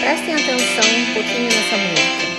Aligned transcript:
Prestem 0.00 0.34
atenção 0.34 0.90
um 0.96 1.12
pouquinho 1.12 1.44
nessa 1.44 1.76
música. 1.76 2.30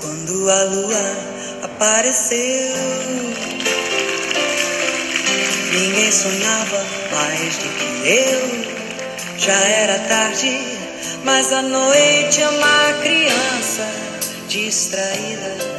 Quando 0.00 0.50
a 0.50 0.62
lua 0.62 1.16
apareceu, 1.64 2.76
ninguém 5.72 6.12
sonhava 6.12 6.84
mais 7.10 7.58
do 7.58 7.68
que 7.68 8.08
eu. 8.08 8.62
Já 9.38 9.52
era 9.52 9.98
tarde, 10.08 10.56
mas 11.24 11.52
a 11.52 11.62
noite 11.62 12.42
é 12.42 12.48
uma 12.48 12.92
criança 13.02 13.88
distraída. 14.48 15.71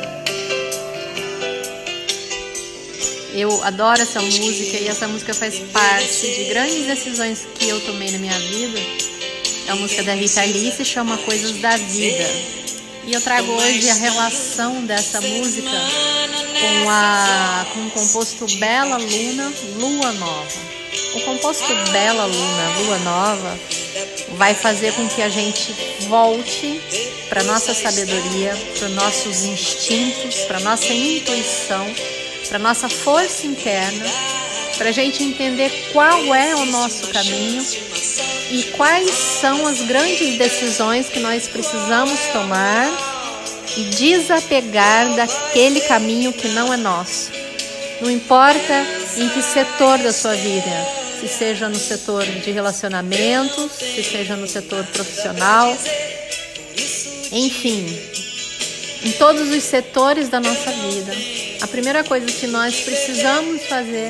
Eu 3.33 3.63
adoro 3.63 3.99
essa 3.99 4.21
música 4.21 4.77
e 4.77 4.87
essa 4.87 5.07
música 5.07 5.33
faz 5.33 5.57
parte 5.71 6.21
de 6.21 6.43
grandes 6.49 6.85
decisões 6.85 7.47
que 7.55 7.67
eu 7.67 7.81
tomei 7.81 8.11
na 8.11 8.19
minha 8.19 8.39
vida. 8.39 8.79
É 9.67 9.71
a 9.71 9.75
música 9.75 10.03
da 10.03 10.13
Rita 10.13 10.43
Lee, 10.43 10.71
se 10.71 10.85
chama 10.85 11.17
Coisas 11.17 11.57
da 11.57 11.75
Vida. 11.75 12.29
E 13.07 13.11
eu 13.11 13.19
trago 13.21 13.51
hoje 13.51 13.89
a 13.89 13.95
relação 13.95 14.85
dessa 14.85 15.19
música 15.19 15.67
com, 15.67 16.89
a, 16.89 17.65
com 17.73 17.87
o 17.87 17.89
composto 17.89 18.45
Bela 18.57 18.97
Luna, 18.97 19.53
Lua 19.79 20.11
Nova. 20.11 20.59
O 21.15 21.19
composto 21.21 21.73
Bela 21.91 22.25
Luna, 22.25 22.77
Lua 22.81 22.97
Nova, 22.99 23.59
vai 24.37 24.53
fazer 24.53 24.93
com 24.93 25.07
que 25.07 25.23
a 25.23 25.29
gente 25.29 25.73
volte 26.07 26.79
para 27.29 27.43
nossa 27.43 27.73
sabedoria, 27.73 28.55
para 28.77 28.89
nossos 28.89 29.43
instintos, 29.43 30.35
para 30.41 30.59
nossa 30.59 30.93
intuição 30.93 31.83
para 32.53 32.59
nossa 32.59 32.87
força 32.87 33.47
interna, 33.47 34.05
para 34.77 34.89
a 34.89 34.91
gente 34.91 35.23
entender 35.23 35.89
qual 35.91 36.35
é 36.35 36.53
o 36.53 36.65
nosso 36.65 37.07
caminho 37.07 37.65
e 38.51 38.61
quais 38.77 39.09
são 39.09 39.65
as 39.65 39.81
grandes 39.81 40.37
decisões 40.37 41.09
que 41.09 41.19
nós 41.19 41.47
precisamos 41.47 42.19
tomar 42.31 42.87
e 43.75 43.85
desapegar 43.85 45.15
daquele 45.15 45.81
caminho 45.81 46.31
que 46.31 46.47
não 46.49 46.71
é 46.71 46.77
nosso. 46.77 47.31
Não 47.99 48.11
importa 48.11 48.85
em 49.17 49.29
que 49.29 49.41
setor 49.41 49.97
da 49.97 50.13
sua 50.13 50.35
vida, 50.35 50.69
se 51.19 51.27
seja 51.27 51.67
no 51.67 51.75
setor 51.75 52.23
de 52.23 52.51
relacionamentos, 52.51 53.71
se 53.71 54.03
seja 54.03 54.35
no 54.35 54.47
setor 54.47 54.85
profissional, 54.93 55.75
enfim, 57.31 57.99
em 59.03 59.11
todos 59.13 59.49
os 59.49 59.63
setores 59.63 60.29
da 60.29 60.39
nossa 60.39 60.69
vida 60.69 61.13
a 61.63 61.67
primeira 61.67 62.03
coisa 62.03 62.25
que 62.25 62.45
nós 62.45 62.81
precisamos 62.81 63.65
fazer 63.67 64.09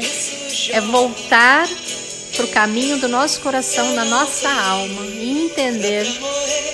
é 0.72 0.82
voltar 0.82 1.70
para 2.36 2.46
o 2.46 2.48
caminho 2.48 2.98
do 2.98 3.08
nosso 3.08 3.42
coração, 3.42 3.94
da 3.94 4.04
nossa 4.04 4.50
alma 4.50 5.06
e 5.06 5.46
entender 5.46 6.08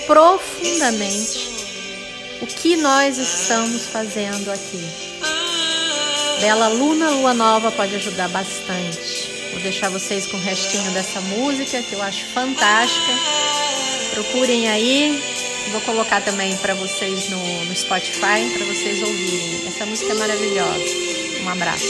profundamente 0.07 1.49
o 2.41 2.47
que 2.47 2.77
nós 2.77 3.17
estamos 3.17 3.87
fazendo 3.87 4.49
aqui. 4.49 4.81
Bela 6.39 6.69
Luna, 6.69 7.09
Lua 7.09 7.33
Nova 7.33 7.69
pode 7.73 7.95
ajudar 7.95 8.29
bastante. 8.29 9.51
Vou 9.51 9.61
deixar 9.61 9.89
vocês 9.89 10.27
com 10.27 10.37
o 10.37 10.41
restinho 10.41 10.89
dessa 10.91 11.19
música 11.19 11.83
que 11.83 11.91
eu 11.91 12.01
acho 12.01 12.23
fantástica. 12.27 13.11
Procurem 14.13 14.69
aí, 14.69 15.21
Vou 15.71 15.81
colocar 15.81 16.21
também 16.21 16.57
para 16.57 16.73
vocês 16.73 17.29
no, 17.29 17.65
no 17.65 17.75
Spotify, 17.75 18.49
para 18.55 18.65
vocês 18.65 19.01
ouvirem. 19.03 19.67
Essa 19.67 19.85
música 19.85 20.11
é 20.11 20.15
maravilhosa. 20.15 20.83
Um 21.43 21.49
abraço. 21.49 21.85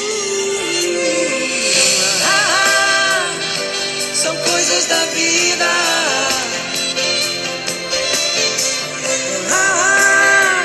Ah, 2.25 3.31
são 4.13 4.35
coisas 4.35 4.85
da 4.85 5.05
vida. 5.05 5.65
Ah, 9.51 10.63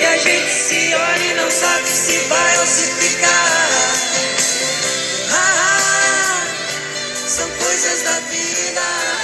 e 0.00 0.04
a 0.06 0.16
gente 0.16 0.50
se 0.50 0.94
olha 0.94 1.24
e 1.24 1.34
não 1.34 1.50
sabe 1.50 1.88
se 1.88 2.18
vai 2.28 2.58
ou 2.58 2.66
se 2.66 2.90
ficar. 2.92 3.94
Ah, 5.30 6.46
são 7.26 7.48
coisas 7.50 8.02
da 8.02 8.20
vida. 8.20 9.23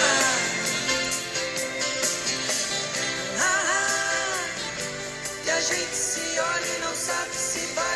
gente 5.61 5.95
se 5.95 6.21
olha 6.41 6.77
e 6.77 6.81
não 6.81 6.95
sabe 6.95 7.35
se 7.35 7.67
vai. 7.75 7.90